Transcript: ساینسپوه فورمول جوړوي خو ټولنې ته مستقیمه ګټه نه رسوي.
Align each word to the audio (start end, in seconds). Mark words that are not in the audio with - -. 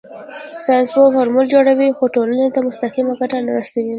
ساینسپوه 0.65 1.09
فورمول 1.15 1.45
جوړوي 1.53 1.89
خو 1.97 2.05
ټولنې 2.15 2.47
ته 2.55 2.59
مستقیمه 2.67 3.13
ګټه 3.19 3.37
نه 3.45 3.51
رسوي. 3.59 3.89